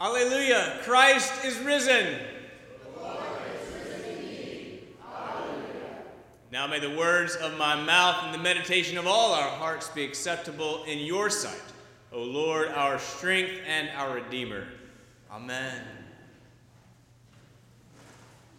[0.00, 0.80] Alleluia!
[0.82, 2.18] Christ is risen.
[6.50, 10.04] Now may the words of my mouth and the meditation of all our hearts be
[10.04, 11.60] acceptable in your sight,
[12.12, 14.66] O Lord, our strength and our Redeemer.
[15.32, 15.82] Amen.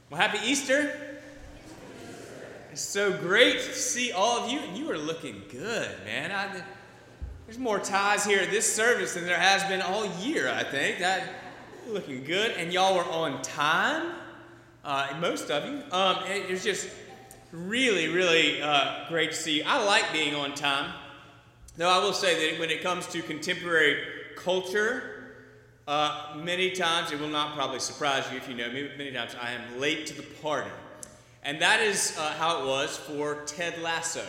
[0.10, 1.20] Well, happy Easter.
[2.72, 6.32] It's so great to see all of you, and you are looking good, man.
[6.32, 6.62] I,
[7.46, 11.00] there's more ties here at this service than there has been all year, I think.
[11.00, 11.24] That
[11.88, 14.14] looking good, and y'all were on time.
[14.84, 15.84] Uh, most of you.
[15.92, 16.90] Um, it was just
[17.52, 19.64] really, really uh, great to see you.
[19.66, 20.92] I like being on time,
[21.78, 24.04] though I will say that when it comes to contemporary
[24.36, 25.34] culture,
[25.88, 28.90] uh, many times it will not probably surprise you if you know me.
[28.98, 30.72] Many times I am late to the party,
[31.44, 34.26] and that is uh, how it was for Ted Lasso.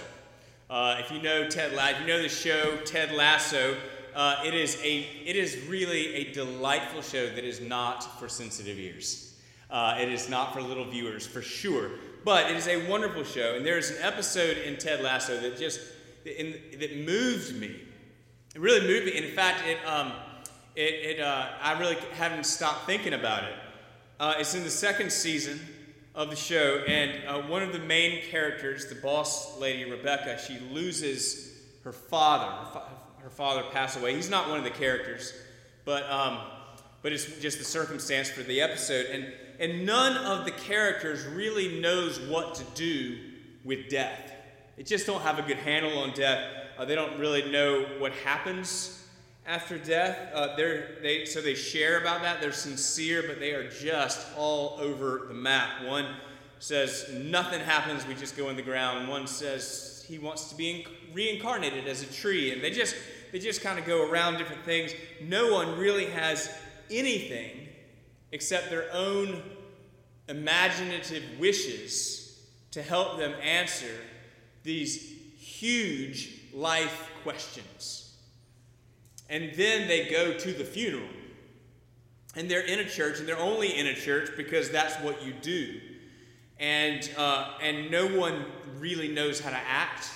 [0.69, 3.77] Uh, if you know Ted Lasso, if you know the show Ted Lasso,
[4.17, 8.77] uh, it is a it is really a delightful show that is not for sensitive
[8.77, 9.35] ears.
[9.71, 11.91] Uh, it is not for little viewers for sure,
[12.25, 13.55] but it is a wonderful show.
[13.55, 15.81] And there is an episode in Ted Lasso that just
[16.25, 17.77] in, that moved me.
[18.55, 19.17] It really moved me.
[19.17, 20.13] And in fact, it um,
[20.75, 23.55] it, it uh, I really haven't stopped thinking about it.
[24.19, 25.61] Uh, it's in the second season
[26.17, 30.59] of the show, and uh, one of the main characters, the boss lady Rebecca, she
[30.73, 31.53] loses
[31.85, 32.51] her father.
[32.51, 34.15] Her, fa- her father passed away.
[34.15, 35.35] He's not one of the characters,
[35.85, 36.39] but um,
[37.03, 39.27] but it's just the circumstance for the episode, and
[39.61, 43.19] and none of the characters really knows what to do
[43.63, 44.33] with death.
[44.77, 46.45] They just don't have a good handle on death.
[46.79, 49.06] Uh, they don't really know what happens
[49.47, 50.33] after death.
[50.35, 52.41] Uh, they so they share about that.
[52.41, 55.85] They're sincere, but they are just all over the map.
[55.85, 56.07] One
[56.59, 59.09] says nothing happens; we just go in the ground.
[59.09, 62.97] One says he wants to be reincarnated as a tree, and they just
[63.33, 64.93] they just kind of go around different things.
[65.23, 66.53] No one really has
[66.91, 67.69] anything
[68.33, 69.43] except their own
[70.29, 72.41] imaginative wishes
[72.73, 73.95] to help them answer
[74.63, 78.06] these huge life questions.
[79.29, 81.09] And then they go to the funeral.
[82.35, 85.33] And they're in a church, and they're only in a church because that's what you
[85.33, 85.81] do.
[86.59, 88.45] And, uh, and no one
[88.79, 90.11] really knows how to act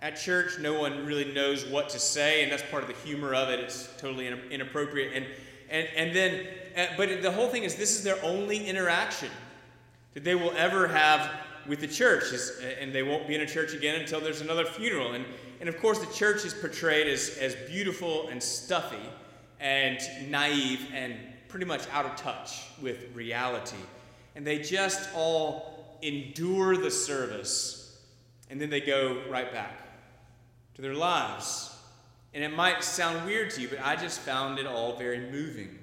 [0.00, 0.58] at church.
[0.58, 3.60] No one really knows what to say, and that's part of the humor of it.
[3.60, 5.12] It's totally inappropriate.
[5.14, 5.26] And,
[5.68, 9.30] and, and then, uh, but the whole thing is this is their only interaction
[10.14, 11.30] that they will ever have
[11.68, 12.24] with the church.
[12.80, 15.12] And they won't be in a church again until there's another funeral.
[15.12, 15.24] And
[15.60, 18.96] and of course, the church is portrayed as, as beautiful and stuffy
[19.58, 21.14] and naive and
[21.48, 23.76] pretty much out of touch with reality.
[24.34, 27.98] And they just all endure the service
[28.50, 29.80] and then they go right back
[30.74, 31.74] to their lives.
[32.34, 35.78] And it might sound weird to you, but I just found it all very moving.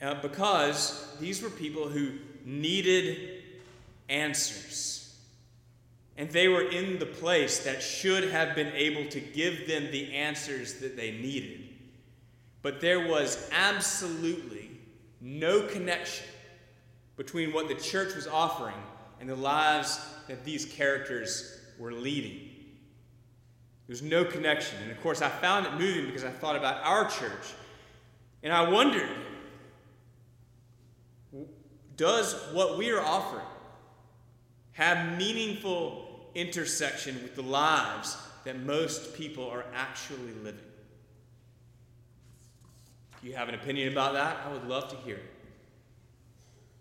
[0.00, 2.12] Uh, because these were people who
[2.44, 3.39] needed
[4.10, 5.16] answers.
[6.16, 10.14] And they were in the place that should have been able to give them the
[10.14, 11.60] answers that they needed.
[12.62, 14.70] But there was absolutely
[15.20, 16.26] no connection
[17.16, 18.74] between what the church was offering
[19.20, 22.48] and the lives that these characters were leading.
[23.86, 24.78] There's no connection.
[24.82, 27.54] And of course, I found it moving because I thought about our church.
[28.42, 29.08] And I wondered
[31.96, 33.44] does what we are offering
[34.72, 40.60] have meaningful intersection with the lives that most people are actually living.
[43.18, 45.30] If you have an opinion about that, I would love to hear it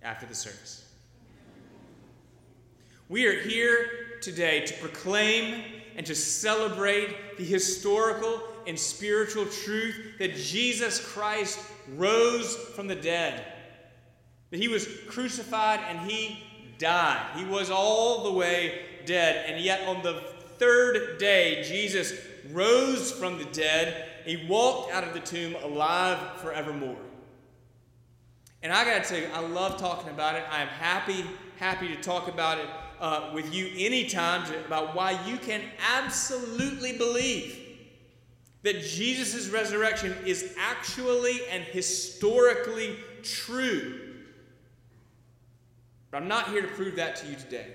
[0.02, 0.86] after the service.
[3.10, 3.88] We are here
[4.22, 5.64] today to proclaim
[5.96, 11.60] and to celebrate the historical and spiritual truth that Jesus Christ
[11.96, 13.44] rose from the dead.
[14.52, 16.44] That he was crucified and he
[16.80, 17.24] died.
[17.36, 19.46] He was all the way dead.
[19.48, 20.24] And yet, on the
[20.58, 22.14] third day, Jesus
[22.52, 24.06] rose from the dead.
[24.26, 26.98] He walked out of the tomb alive forevermore.
[28.62, 30.44] And I got to tell you, I love talking about it.
[30.52, 31.24] I am happy,
[31.58, 32.68] happy to talk about it
[33.00, 35.62] uh, with you anytime about why you can
[35.96, 37.58] absolutely believe
[38.64, 44.09] that Jesus' resurrection is actually and historically true.
[46.12, 47.68] But I'm not here to prove that to you today.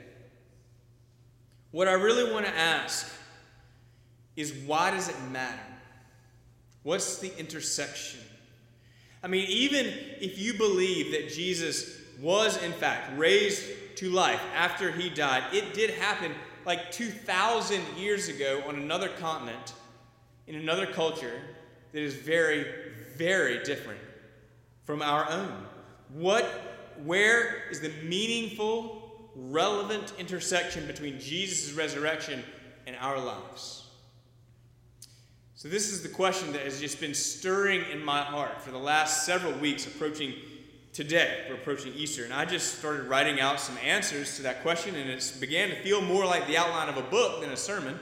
[1.70, 3.12] What I really want to ask
[4.36, 5.58] is why does it matter?
[6.82, 8.20] What's the intersection?
[9.22, 9.86] I mean, even
[10.20, 13.64] if you believe that Jesus was, in fact, raised
[13.96, 16.32] to life after he died, it did happen
[16.66, 19.72] like 2,000 years ago on another continent,
[20.46, 21.40] in another culture
[21.92, 22.66] that is very,
[23.16, 24.00] very different
[24.84, 25.66] from our own?
[26.12, 26.73] What,
[27.04, 32.42] where is the meaningful, relevant intersection between Jesus' resurrection
[32.86, 33.88] and our lives?
[35.54, 38.78] So, this is the question that has just been stirring in my heart for the
[38.78, 40.34] last several weeks, approaching
[40.92, 41.46] today.
[41.48, 42.24] We're approaching Easter.
[42.24, 45.76] And I just started writing out some answers to that question, and it began to
[45.76, 47.98] feel more like the outline of a book than a sermon.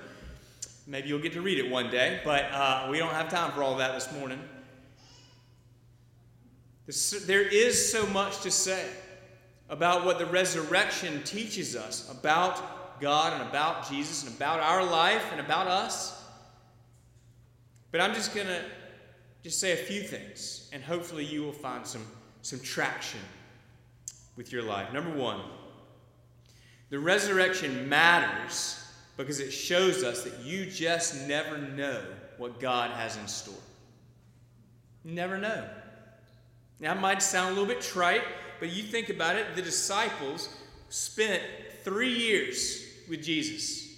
[0.86, 3.62] Maybe you'll get to read it one day, but uh, we don't have time for
[3.62, 4.40] all that this morning.
[6.86, 8.88] There is so much to say
[9.68, 15.24] about what the resurrection teaches us about God and about Jesus and about our life
[15.32, 16.22] and about us.
[17.90, 18.64] But I'm just going to
[19.42, 22.06] just say a few things, and hopefully you will find some,
[22.42, 23.20] some traction
[24.36, 24.92] with your life.
[24.92, 25.40] Number one,
[26.90, 28.78] the resurrection matters
[29.16, 32.02] because it shows us that you just never know
[32.38, 33.54] what God has in store.
[35.04, 35.64] You never know.
[36.80, 38.22] Now, it might sound a little bit trite,
[38.58, 40.48] but you think about it the disciples
[40.88, 41.42] spent
[41.84, 43.88] three years with Jesus.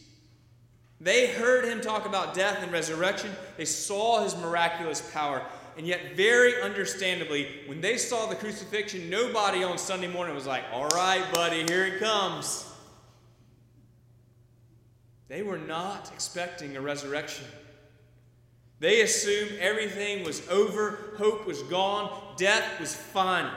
[1.00, 5.42] They heard him talk about death and resurrection, they saw his miraculous power.
[5.76, 10.62] And yet, very understandably, when they saw the crucifixion, nobody on Sunday morning was like,
[10.72, 12.64] All right, buddy, here it comes.
[15.28, 17.46] They were not expecting a resurrection.
[18.84, 23.50] They assumed everything was over, hope was gone, death was final.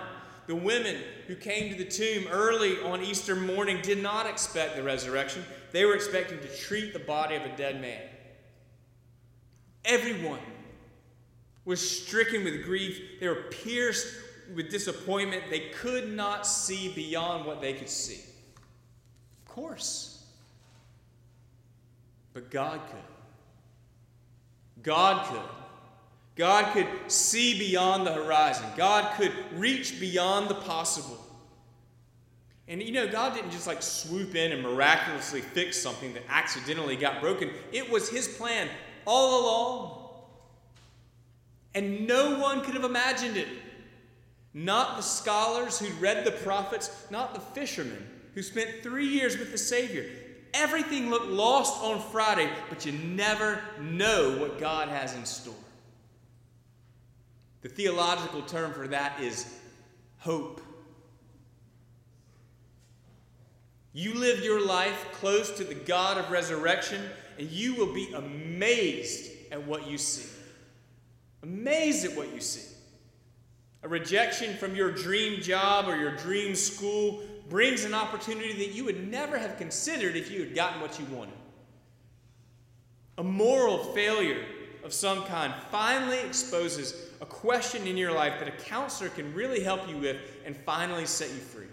[0.45, 0.95] The women
[1.27, 5.43] who came to the tomb early on Easter morning did not expect the resurrection.
[5.73, 8.03] They were expecting to treat the body of a dead man.
[9.83, 10.39] Everyone
[11.65, 13.19] was stricken with grief.
[13.19, 14.07] They were pierced
[14.55, 15.43] with disappointment.
[15.49, 18.21] They could not see beyond what they could see.
[19.45, 20.25] Of course.
[22.33, 23.16] But God could.
[24.87, 25.41] God could.
[26.37, 28.65] God could see beyond the horizon.
[28.77, 31.17] God could reach beyond the possible.
[32.69, 36.95] And you know, God didn't just like swoop in and miraculously fix something that accidentally
[36.95, 37.51] got broken.
[37.73, 38.69] It was His plan
[39.05, 40.09] all along.
[41.75, 43.49] And no one could have imagined it.
[44.53, 49.51] Not the scholars who'd read the prophets, not the fishermen who spent three years with
[49.51, 50.05] the Savior.
[50.57, 55.53] Everything looked lost on Friday, but you never know what God has in store.
[57.61, 59.53] The theological term for that is
[60.17, 60.61] hope.
[63.93, 67.01] You live your life close to the God of resurrection,
[67.37, 70.29] and you will be amazed at what you see.
[71.43, 72.75] Amazed at what you see.
[73.83, 78.83] A rejection from your dream job or your dream school brings an opportunity that you
[78.85, 81.33] would never have considered if you had gotten what you wanted.
[83.17, 84.43] A moral failure
[84.83, 89.61] of some kind finally exposes a question in your life that a counselor can really
[89.61, 91.67] help you with and finally set you free.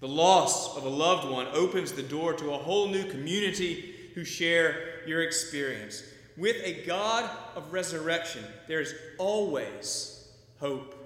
[0.00, 4.24] The loss of a loved one opens the door to a whole new community who
[4.24, 6.02] share your experience.
[6.36, 10.28] With a God of resurrection, there's always
[10.58, 10.99] hope.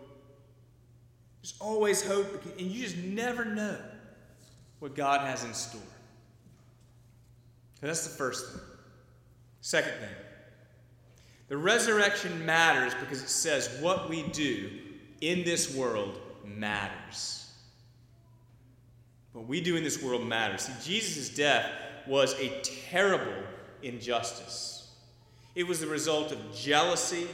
[1.44, 3.76] There's always hope, and you just never know
[4.78, 5.82] what God has in store.
[7.78, 8.62] So that's the first thing.
[9.60, 10.14] Second thing,
[11.48, 14.70] the resurrection matters because it says what we do
[15.20, 17.52] in this world matters.
[19.34, 20.62] What we do in this world matters.
[20.62, 21.70] See, Jesus' death
[22.06, 23.42] was a terrible
[23.82, 24.94] injustice.
[25.54, 27.26] It was the result of jealousy,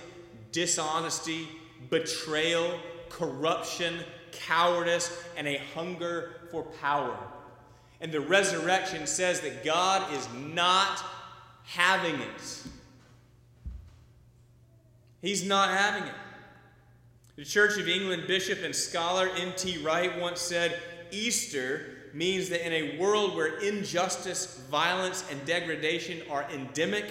[0.51, 1.47] dishonesty,
[1.91, 2.77] betrayal,
[3.11, 3.99] corruption,
[4.33, 7.17] cowardice, and a hunger for power.
[8.01, 11.05] And the resurrection says that God is not
[11.65, 12.63] having it.
[15.21, 16.15] He's not having it.
[17.37, 19.79] The Church of England bishop and scholar N.T.
[19.85, 20.79] Wright once said
[21.11, 27.07] Easter means that in a world where injustice, violence, and degradation are endemic,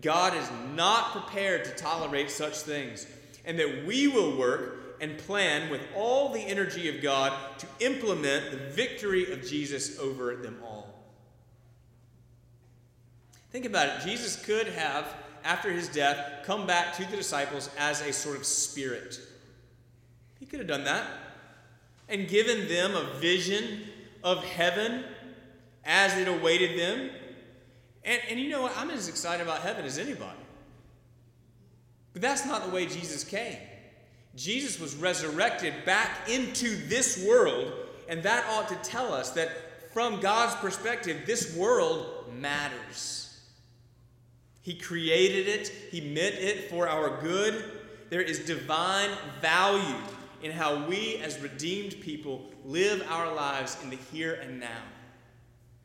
[0.00, 3.06] God is not prepared to tolerate such things,
[3.44, 8.50] and that we will work and plan with all the energy of God to implement
[8.50, 10.94] the victory of Jesus over them all.
[13.50, 14.04] Think about it.
[14.04, 15.06] Jesus could have,
[15.44, 19.20] after his death, come back to the disciples as a sort of spirit.
[20.40, 21.06] He could have done that
[22.08, 23.82] and given them a vision
[24.22, 25.04] of heaven
[25.84, 27.10] as it awaited them.
[28.04, 28.76] And, and you know what?
[28.76, 30.38] I'm as excited about heaven as anybody.
[32.12, 33.58] But that's not the way Jesus came.
[34.36, 37.72] Jesus was resurrected back into this world,
[38.08, 39.50] and that ought to tell us that
[39.92, 43.40] from God's perspective, this world matters.
[44.62, 47.64] He created it, He meant it for our good,
[48.10, 49.10] There is divine
[49.40, 50.00] value
[50.42, 54.82] in how we, as redeemed people, live our lives in the here and now.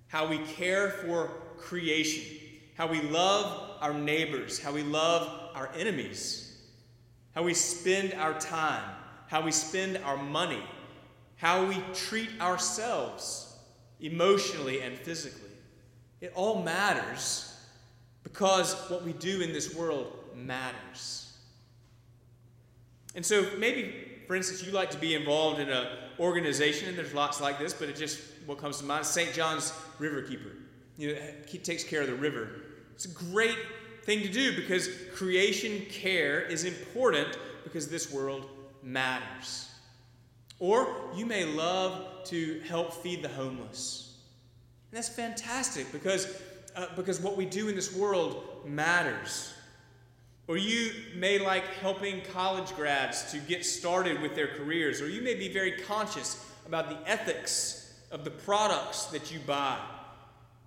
[0.07, 2.37] How we care for creation,
[2.75, 6.48] how we love our neighbors, how we love our enemies,
[7.35, 8.83] how we spend our time,
[9.27, 10.63] how we spend our money,
[11.35, 13.57] how we treat ourselves
[13.99, 15.49] emotionally and physically.
[16.21, 17.55] It all matters
[18.23, 21.33] because what we do in this world matters.
[23.15, 25.87] And so maybe, for instance, you like to be involved in an
[26.19, 29.33] organization, and there's lots like this, but it just what comes to mind St.
[29.33, 30.51] John's River Keeper.
[30.97, 32.49] You know, he takes care of the river.
[32.93, 33.57] It's a great
[34.09, 38.43] thing to do because creation care is important because this world
[38.81, 39.69] matters.
[40.57, 44.17] Or you may love to help feed the homeless.
[44.89, 46.41] And that's fantastic because,
[46.75, 49.53] uh, because what we do in this world matters.
[50.47, 55.03] Or you may like helping college grads to get started with their careers.
[55.03, 59.77] Or you may be very conscious about the ethics of the products that you buy.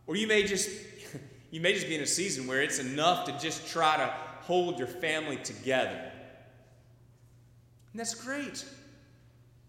[0.06, 0.70] Or you may just
[1.52, 4.06] you may just be in a season where it's enough to just try to
[4.40, 6.10] hold your family together.
[7.92, 8.64] And that's great.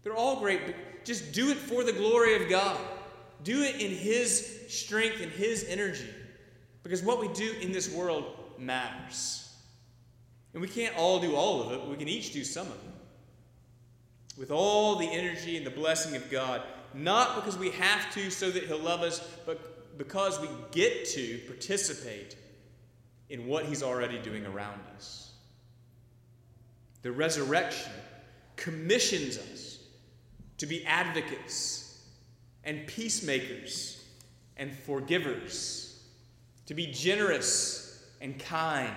[0.02, 0.74] They're all great, but
[1.04, 2.80] just do it for the glory of God.
[3.42, 6.08] Do it in His strength and His energy.
[6.82, 8.24] Because what we do in this world
[8.58, 9.54] matters.
[10.54, 14.38] And we can't all do all of it, we can each do some of it.
[14.38, 16.62] With all the energy and the blessing of God,
[16.94, 21.38] not because we have to so that He'll love us, but because we get to
[21.46, 22.36] participate
[23.28, 25.32] in what He's already doing around us.
[27.02, 27.92] The resurrection
[28.56, 29.78] commissions us
[30.58, 32.02] to be advocates
[32.64, 34.04] and peacemakers
[34.56, 36.02] and forgivers,
[36.66, 38.94] to be generous and kind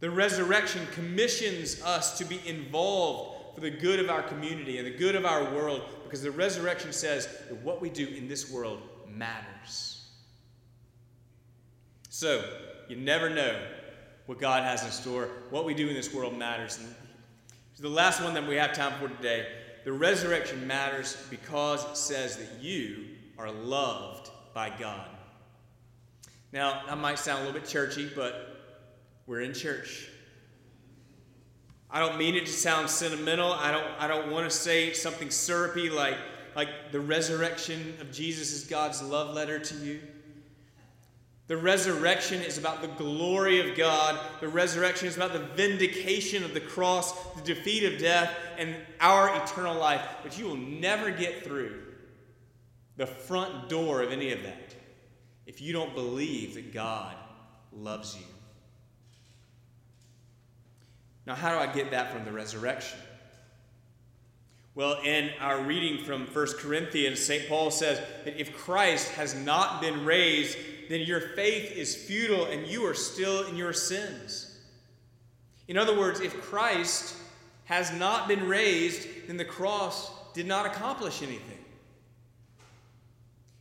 [0.00, 4.96] the resurrection commissions us to be involved for the good of our community and the
[4.96, 8.82] good of our world because the resurrection says that what we do in this world
[9.16, 10.04] matters.
[12.08, 12.42] So,
[12.88, 13.58] you never know
[14.26, 15.28] what God has in store.
[15.50, 16.78] What we do in this world matters.
[16.78, 16.94] And
[17.78, 19.46] the last one that we have time for today
[19.84, 23.04] the resurrection matters because it says that you
[23.38, 25.06] are loved by God.
[26.52, 28.64] Now, that might sound a little bit churchy, but
[29.28, 30.08] we're in church.
[31.88, 33.52] I don't mean it to sound sentimental.
[33.52, 36.16] I don't, I don't want to say something syrupy like,
[36.56, 40.00] like the resurrection of Jesus is God's love letter to you.
[41.48, 44.18] The resurrection is about the glory of God.
[44.40, 49.36] The resurrection is about the vindication of the cross, the defeat of death, and our
[49.44, 50.02] eternal life.
[50.24, 51.82] But you will never get through
[52.96, 54.74] the front door of any of that
[55.46, 57.14] if you don't believe that God
[57.72, 58.26] loves you.
[61.26, 62.98] Now, how do I get that from the resurrection?
[64.76, 67.48] Well, in our reading from 1 Corinthians, St.
[67.48, 70.58] Paul says that if Christ has not been raised,
[70.90, 74.54] then your faith is futile and you are still in your sins.
[75.66, 77.16] In other words, if Christ
[77.64, 81.64] has not been raised, then the cross did not accomplish anything.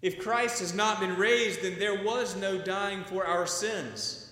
[0.02, 4.30] If Christ has not been raised, then there was no dying for our sins.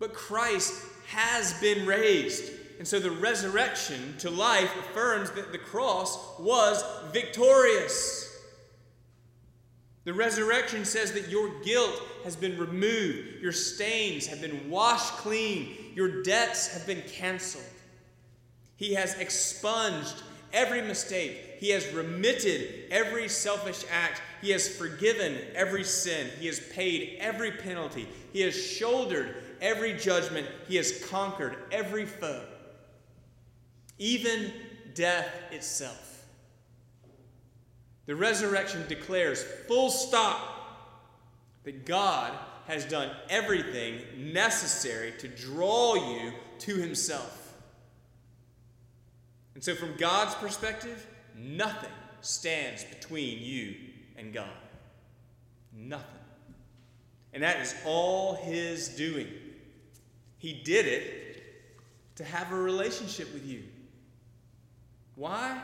[0.00, 2.57] But Christ has been raised.
[2.78, 8.24] And so the resurrection to life affirms that the cross was victorious.
[10.04, 15.76] The resurrection says that your guilt has been removed, your stains have been washed clean,
[15.94, 17.64] your debts have been canceled.
[18.76, 25.84] He has expunged every mistake, He has remitted every selfish act, He has forgiven every
[25.84, 32.06] sin, He has paid every penalty, He has shouldered every judgment, he has conquered every
[32.06, 32.44] foe,
[33.98, 34.52] even
[34.94, 36.26] death itself.
[38.06, 40.40] The resurrection declares full stop
[41.64, 42.32] that God
[42.66, 44.00] has done everything
[44.32, 47.54] necessary to draw you to himself.
[49.54, 51.90] And so, from God's perspective, nothing
[52.20, 53.74] stands between you
[54.16, 54.46] and God.
[55.74, 56.06] Nothing.
[57.32, 59.28] And that is all His doing.
[60.38, 61.42] He did it
[62.16, 63.62] to have a relationship with you.
[65.18, 65.60] Why?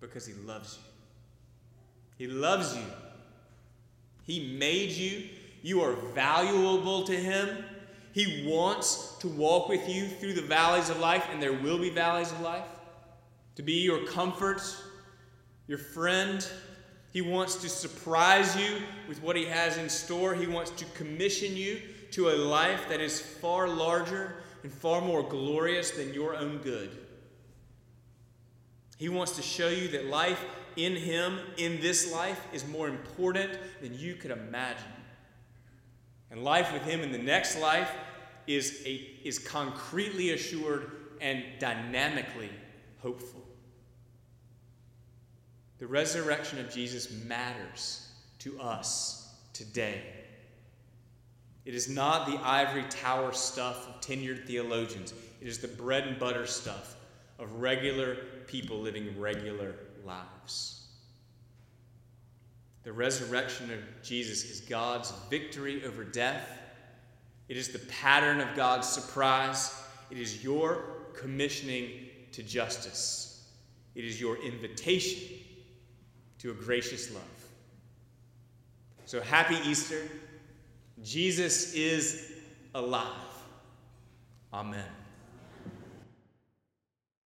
[0.00, 2.26] Because He loves you.
[2.26, 2.82] He loves you.
[4.24, 5.24] He made you.
[5.62, 7.64] You are valuable to Him.
[8.12, 11.90] He wants to walk with you through the valleys of life, and there will be
[11.90, 12.64] valleys of life,
[13.56, 14.62] to be your comfort,
[15.66, 16.48] your friend.
[17.12, 20.34] He wants to surprise you with what He has in store.
[20.34, 25.22] He wants to commission you to a life that is far larger and far more
[25.22, 26.90] glorious than your own good.
[28.98, 30.44] He wants to show you that life
[30.76, 34.84] in Him, in this life, is more important than you could imagine.
[36.30, 37.90] And life with Him in the next life
[38.48, 40.90] is, a, is concretely assured
[41.20, 42.50] and dynamically
[42.98, 43.42] hopeful.
[45.78, 50.02] The resurrection of Jesus matters to us today.
[51.64, 56.18] It is not the ivory tower stuff of tenured theologians, it is the bread and
[56.18, 56.96] butter stuff
[57.38, 58.16] of regular
[58.46, 60.86] people living regular lives.
[62.84, 66.48] The resurrection of Jesus is God's victory over death.
[67.48, 69.82] It is the pattern of God's surprise.
[70.10, 71.90] It is your commissioning
[72.32, 73.46] to justice.
[73.94, 75.38] It is your invitation
[76.38, 77.22] to a gracious love.
[79.04, 80.02] So happy Easter.
[81.02, 82.32] Jesus is
[82.74, 83.04] alive.
[84.52, 84.97] Amen.